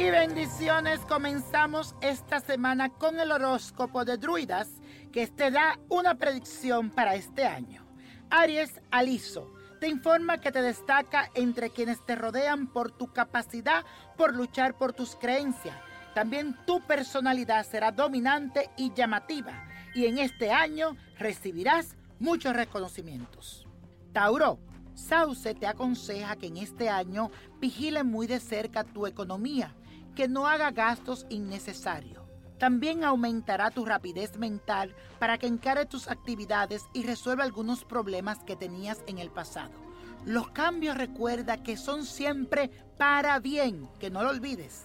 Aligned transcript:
y 0.00 0.10
bendiciones. 0.10 1.00
Comenzamos 1.00 1.94
esta 2.00 2.40
semana 2.40 2.88
con 2.88 3.20
el 3.20 3.32
horóscopo 3.32 4.06
de 4.06 4.16
druidas 4.16 4.80
que 5.12 5.26
te 5.26 5.50
da 5.50 5.78
una 5.90 6.14
predicción 6.14 6.88
para 6.88 7.16
este 7.16 7.44
año. 7.44 7.84
Aries 8.30 8.80
Aliso 8.90 9.52
te 9.78 9.88
informa 9.88 10.38
que 10.38 10.52
te 10.52 10.62
destaca 10.62 11.30
entre 11.34 11.68
quienes 11.68 12.04
te 12.06 12.14
rodean 12.14 12.68
por 12.68 12.92
tu 12.92 13.12
capacidad 13.12 13.84
por 14.16 14.34
luchar 14.34 14.78
por 14.78 14.94
tus 14.94 15.16
creencias. 15.16 15.76
También 16.14 16.56
tu 16.66 16.80
personalidad 16.80 17.66
será 17.66 17.92
dominante 17.92 18.70
y 18.78 18.94
llamativa 18.94 19.68
y 19.94 20.06
en 20.06 20.16
este 20.16 20.50
año 20.50 20.96
recibirás 21.18 21.94
muchos 22.18 22.56
reconocimientos. 22.56 23.66
Tauro, 24.14 24.60
Sauce 24.94 25.54
te 25.54 25.66
aconseja 25.66 26.36
que 26.36 26.46
en 26.46 26.56
este 26.56 26.88
año 26.88 27.30
vigile 27.60 28.02
muy 28.02 28.26
de 28.26 28.40
cerca 28.40 28.82
tu 28.84 29.06
economía 29.06 29.74
que 30.14 30.28
no 30.28 30.46
haga 30.46 30.70
gastos 30.70 31.26
innecesarios. 31.28 32.24
También 32.58 33.04
aumentará 33.04 33.70
tu 33.70 33.84
rapidez 33.86 34.36
mental 34.36 34.94
para 35.18 35.38
que 35.38 35.46
encare 35.46 35.86
tus 35.86 36.08
actividades 36.08 36.84
y 36.92 37.04
resuelva 37.04 37.44
algunos 37.44 37.84
problemas 37.84 38.38
que 38.44 38.56
tenías 38.56 39.02
en 39.06 39.18
el 39.18 39.30
pasado. 39.30 39.72
Los 40.26 40.50
cambios 40.50 40.98
recuerda 40.98 41.62
que 41.62 41.78
son 41.78 42.04
siempre 42.04 42.70
para 42.98 43.38
bien, 43.38 43.88
que 43.98 44.10
no 44.10 44.22
lo 44.22 44.28
olvides. 44.28 44.84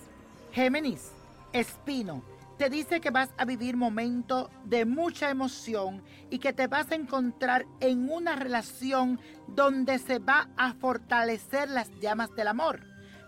Géminis, 0.54 1.12
Espino, 1.52 2.24
te 2.58 2.70
dice 2.70 3.02
que 3.02 3.10
vas 3.10 3.30
a 3.38 3.44
vivir 3.44 3.76
momentos 3.76 4.50
de 4.64 4.86
mucha 4.86 5.30
emoción 5.30 6.02
y 6.30 6.40
que 6.40 6.54
te 6.54 6.68
vas 6.68 6.90
a 6.92 6.96
encontrar 6.96 7.66
en 7.82 8.10
una 8.10 8.38
relación 8.38 9.20
donde 9.48 10.00
se 10.00 10.20
va 10.20 10.48
a 10.56 10.74
fortalecer 10.74 11.70
las 11.70 11.92
llamas 12.00 12.34
del 12.36 12.48
amor. 12.48 12.80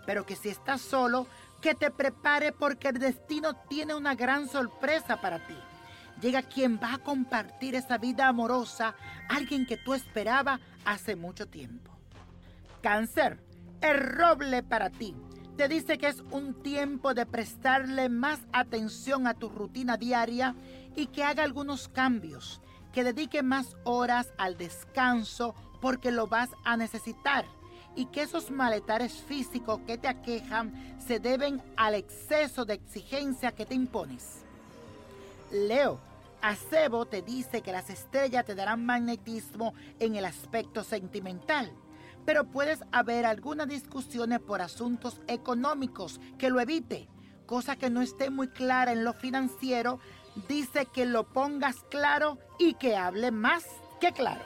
Pero 0.06 0.24
que 0.24 0.36
si 0.36 0.48
estás 0.48 0.80
solo, 0.80 1.26
que 1.60 1.74
te 1.74 1.90
prepare 1.90 2.52
porque 2.52 2.88
el 2.88 2.98
destino 2.98 3.54
tiene 3.68 3.94
una 3.94 4.14
gran 4.14 4.48
sorpresa 4.48 5.20
para 5.20 5.46
ti. 5.46 5.56
Llega 6.20 6.42
quien 6.42 6.78
va 6.82 6.94
a 6.94 6.98
compartir 6.98 7.74
esa 7.74 7.98
vida 7.98 8.28
amorosa, 8.28 8.94
alguien 9.28 9.66
que 9.66 9.76
tú 9.76 9.94
esperaba 9.94 10.60
hace 10.84 11.16
mucho 11.16 11.46
tiempo. 11.46 11.92
Cáncer, 12.82 13.40
el 13.80 13.98
roble 13.98 14.62
para 14.62 14.90
ti. 14.90 15.14
Te 15.56 15.68
dice 15.68 15.98
que 15.98 16.06
es 16.08 16.22
un 16.30 16.54
tiempo 16.62 17.14
de 17.14 17.26
prestarle 17.26 18.08
más 18.08 18.40
atención 18.52 19.26
a 19.26 19.34
tu 19.34 19.48
rutina 19.48 19.96
diaria 19.96 20.54
y 20.94 21.06
que 21.06 21.24
haga 21.24 21.42
algunos 21.42 21.88
cambios, 21.88 22.62
que 22.92 23.02
dedique 23.02 23.42
más 23.42 23.76
horas 23.84 24.32
al 24.38 24.56
descanso 24.56 25.54
porque 25.80 26.12
lo 26.12 26.28
vas 26.28 26.50
a 26.64 26.76
necesitar 26.76 27.44
y 27.94 28.06
que 28.06 28.22
esos 28.22 28.50
maletares 28.50 29.12
físicos 29.12 29.80
que 29.86 29.98
te 29.98 30.08
aquejan 30.08 30.72
se 31.04 31.18
deben 31.20 31.62
al 31.76 31.94
exceso 31.94 32.64
de 32.64 32.74
exigencia 32.74 33.52
que 33.52 33.66
te 33.66 33.74
impones. 33.74 34.42
Leo, 35.50 35.98
Acebo 36.40 37.06
te 37.06 37.22
dice 37.22 37.62
que 37.62 37.72
las 37.72 37.90
estrellas 37.90 38.44
te 38.44 38.54
darán 38.54 38.86
magnetismo 38.86 39.74
en 39.98 40.14
el 40.14 40.24
aspecto 40.24 40.84
sentimental, 40.84 41.72
pero 42.24 42.44
puedes 42.44 42.80
haber 42.92 43.26
algunas 43.26 43.68
discusiones 43.68 44.38
por 44.38 44.62
asuntos 44.62 45.20
económicos 45.26 46.20
que 46.38 46.50
lo 46.50 46.60
evite, 46.60 47.08
cosa 47.46 47.74
que 47.74 47.90
no 47.90 48.02
esté 48.02 48.30
muy 48.30 48.48
clara 48.48 48.92
en 48.92 49.02
lo 49.02 49.14
financiero, 49.14 49.98
dice 50.46 50.86
que 50.86 51.06
lo 51.06 51.24
pongas 51.24 51.76
claro 51.90 52.38
y 52.58 52.74
que 52.74 52.96
hable 52.96 53.32
más 53.32 53.64
que 54.00 54.12
claro. 54.12 54.44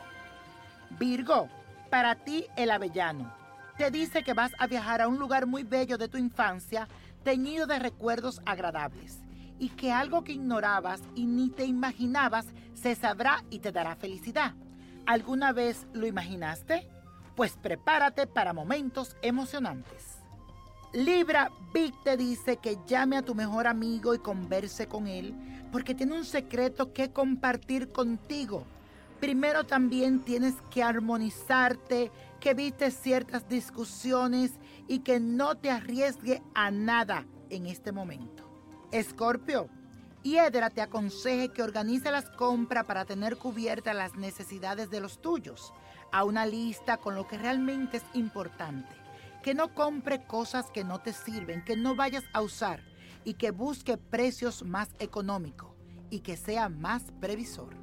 Virgo, 0.98 1.48
para 1.92 2.14
ti 2.14 2.46
el 2.56 2.70
avellano 2.70 3.30
te 3.76 3.90
dice 3.90 4.22
que 4.22 4.32
vas 4.32 4.52
a 4.58 4.66
viajar 4.66 5.02
a 5.02 5.08
un 5.08 5.18
lugar 5.18 5.44
muy 5.44 5.62
bello 5.62 5.98
de 5.98 6.08
tu 6.08 6.16
infancia, 6.16 6.88
teñido 7.22 7.66
de 7.66 7.78
recuerdos 7.78 8.40
agradables, 8.46 9.18
y 9.58 9.68
que 9.68 9.92
algo 9.92 10.24
que 10.24 10.32
ignorabas 10.32 11.02
y 11.14 11.26
ni 11.26 11.50
te 11.50 11.66
imaginabas 11.66 12.46
se 12.72 12.94
sabrá 12.94 13.44
y 13.50 13.58
te 13.58 13.72
dará 13.72 13.94
felicidad. 13.94 14.54
¿Alguna 15.04 15.52
vez 15.52 15.86
lo 15.92 16.06
imaginaste? 16.06 16.88
Pues 17.36 17.58
prepárate 17.60 18.26
para 18.26 18.54
momentos 18.54 19.14
emocionantes. 19.20 20.16
Libra 20.94 21.50
Vic 21.74 21.94
te 22.04 22.16
dice 22.16 22.56
que 22.56 22.78
llame 22.86 23.18
a 23.18 23.22
tu 23.22 23.34
mejor 23.34 23.66
amigo 23.66 24.14
y 24.14 24.18
converse 24.18 24.86
con 24.86 25.08
él, 25.08 25.34
porque 25.70 25.94
tiene 25.94 26.16
un 26.16 26.24
secreto 26.24 26.94
que 26.94 27.12
compartir 27.12 27.92
contigo 27.92 28.64
primero 29.22 29.62
también 29.62 30.18
tienes 30.24 30.56
que 30.68 30.82
armonizarte, 30.82 32.10
que 32.40 32.50
evites 32.50 32.98
ciertas 33.00 33.48
discusiones 33.48 34.50
y 34.88 34.98
que 34.98 35.20
no 35.20 35.56
te 35.56 35.70
arriesgue 35.70 36.42
a 36.56 36.72
nada 36.72 37.24
en 37.48 37.66
este 37.66 37.92
momento. 37.92 38.42
Escorpio, 38.90 39.68
Hiedra 40.24 40.70
te 40.70 40.82
aconseje 40.82 41.50
que 41.50 41.62
organice 41.62 42.10
las 42.10 42.30
compras 42.30 42.84
para 42.84 43.04
tener 43.04 43.36
cubiertas 43.36 43.94
las 43.94 44.16
necesidades 44.16 44.90
de 44.90 44.98
los 44.98 45.22
tuyos, 45.22 45.72
a 46.10 46.24
una 46.24 46.44
lista 46.44 46.96
con 46.96 47.14
lo 47.14 47.28
que 47.28 47.38
realmente 47.38 47.98
es 47.98 48.04
importante. 48.14 48.92
Que 49.40 49.54
no 49.54 49.72
compre 49.72 50.26
cosas 50.26 50.68
que 50.72 50.82
no 50.82 51.00
te 51.00 51.12
sirven, 51.12 51.64
que 51.64 51.76
no 51.76 51.94
vayas 51.94 52.24
a 52.32 52.40
usar 52.40 52.82
y 53.22 53.34
que 53.34 53.52
busque 53.52 53.96
precios 53.96 54.64
más 54.64 54.88
económicos 54.98 55.70
y 56.10 56.20
que 56.22 56.36
sea 56.36 56.68
más 56.68 57.04
previsor. 57.20 57.81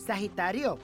Sagitario, 0.00 0.78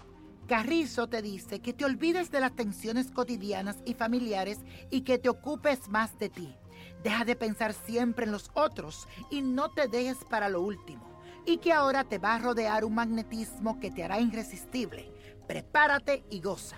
Carrizo 0.46 1.08
te 1.08 1.22
dice 1.22 1.60
que 1.60 1.72
te 1.72 1.84
olvides 1.84 2.30
de 2.30 2.38
las 2.38 2.54
tensiones 2.54 3.10
cotidianas 3.10 3.78
y 3.86 3.94
familiares 3.94 4.58
y 4.90 5.00
que 5.00 5.18
te 5.18 5.30
ocupes 5.30 5.88
más 5.88 6.18
de 6.18 6.28
ti. 6.28 6.54
Deja 7.02 7.24
de 7.24 7.34
pensar 7.34 7.72
siempre 7.72 8.26
en 8.26 8.32
los 8.32 8.50
otros 8.54 9.08
y 9.30 9.40
no 9.40 9.70
te 9.70 9.88
dejes 9.88 10.18
para 10.28 10.48
lo 10.48 10.60
último. 10.60 11.02
Y 11.46 11.58
que 11.58 11.72
ahora 11.72 12.04
te 12.04 12.18
va 12.18 12.34
a 12.34 12.38
rodear 12.38 12.84
un 12.84 12.94
magnetismo 12.94 13.80
que 13.80 13.90
te 13.90 14.04
hará 14.04 14.20
irresistible. 14.20 15.10
Prepárate 15.48 16.22
y 16.30 16.40
goza. 16.40 16.76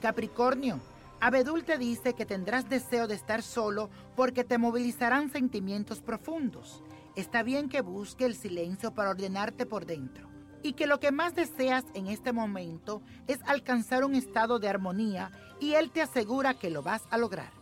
Capricornio, 0.00 0.78
Abedul 1.20 1.64
te 1.64 1.78
dice 1.78 2.14
que 2.14 2.26
tendrás 2.26 2.68
deseo 2.68 3.08
de 3.08 3.14
estar 3.14 3.42
solo 3.42 3.90
porque 4.14 4.44
te 4.44 4.58
movilizarán 4.58 5.30
sentimientos 5.30 6.00
profundos. 6.00 6.82
Está 7.16 7.42
bien 7.42 7.68
que 7.68 7.80
busque 7.80 8.24
el 8.24 8.36
silencio 8.36 8.94
para 8.94 9.10
ordenarte 9.10 9.66
por 9.66 9.84
dentro 9.86 10.33
y 10.64 10.72
que 10.72 10.86
lo 10.86 10.98
que 10.98 11.12
más 11.12 11.34
deseas 11.34 11.84
en 11.92 12.06
este 12.06 12.32
momento 12.32 13.02
es 13.28 13.38
alcanzar 13.46 14.02
un 14.02 14.14
estado 14.14 14.58
de 14.58 14.68
armonía 14.68 15.30
y 15.60 15.74
Él 15.74 15.90
te 15.90 16.00
asegura 16.00 16.54
que 16.54 16.70
lo 16.70 16.82
vas 16.82 17.02
a 17.10 17.18
lograr. 17.18 17.52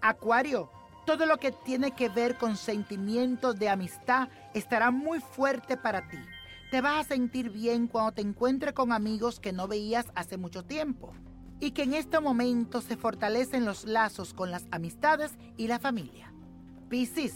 Acuario, 0.00 0.70
todo 1.04 1.26
lo 1.26 1.36
que 1.36 1.52
tiene 1.52 1.90
que 1.90 2.08
ver 2.08 2.38
con 2.38 2.56
sentimientos 2.56 3.58
de 3.58 3.68
amistad 3.68 4.30
estará 4.54 4.90
muy 4.90 5.20
fuerte 5.20 5.76
para 5.76 6.08
ti. 6.08 6.16
Te 6.70 6.80
vas 6.80 7.04
a 7.04 7.08
sentir 7.08 7.50
bien 7.50 7.86
cuando 7.86 8.12
te 8.12 8.22
encuentres 8.22 8.72
con 8.72 8.90
amigos 8.92 9.38
que 9.38 9.52
no 9.52 9.68
veías 9.68 10.06
hace 10.14 10.38
mucho 10.38 10.64
tiempo 10.64 11.12
y 11.60 11.72
que 11.72 11.82
en 11.82 11.92
este 11.92 12.20
momento 12.20 12.80
se 12.80 12.96
fortalecen 12.96 13.66
los 13.66 13.84
lazos 13.84 14.32
con 14.32 14.50
las 14.50 14.66
amistades 14.70 15.32
y 15.58 15.66
la 15.66 15.78
familia. 15.78 16.32
Piscis, 16.88 17.34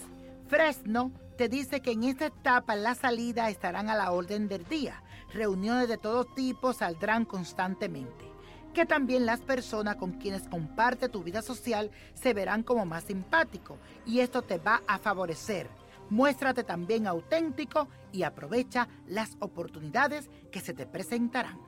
Fresno 0.48 1.12
te 1.42 1.48
dice 1.48 1.80
que 1.80 1.90
en 1.90 2.04
esta 2.04 2.26
etapa 2.26 2.76
las 2.76 2.98
salidas 2.98 3.50
estarán 3.50 3.90
a 3.90 3.96
la 3.96 4.12
orden 4.12 4.46
del 4.46 4.64
día. 4.68 5.02
Reuniones 5.34 5.88
de 5.88 5.98
todo 5.98 6.24
tipo 6.24 6.72
saldrán 6.72 7.24
constantemente. 7.24 8.30
Que 8.72 8.86
también 8.86 9.26
las 9.26 9.40
personas 9.40 9.96
con 9.96 10.12
quienes 10.12 10.46
comparte 10.46 11.08
tu 11.08 11.24
vida 11.24 11.42
social 11.42 11.90
se 12.14 12.32
verán 12.32 12.62
como 12.62 12.86
más 12.86 13.02
simpático 13.02 13.78
y 14.06 14.20
esto 14.20 14.42
te 14.42 14.58
va 14.58 14.82
a 14.86 14.98
favorecer. 15.00 15.68
Muéstrate 16.10 16.62
también 16.62 17.08
auténtico 17.08 17.88
y 18.12 18.22
aprovecha 18.22 18.86
las 19.08 19.36
oportunidades 19.40 20.30
que 20.52 20.60
se 20.60 20.74
te 20.74 20.86
presentarán. 20.86 21.58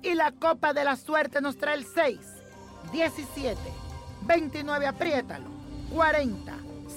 Y 0.00 0.14
la 0.14 0.30
copa 0.30 0.72
de 0.72 0.84
la 0.84 0.94
suerte 0.94 1.40
nos 1.40 1.58
trae 1.58 1.74
el 1.74 1.84
6, 1.84 2.20
17, 2.92 3.58
29, 4.28 4.86
apriétalo, 4.86 5.48
40, 5.92 6.56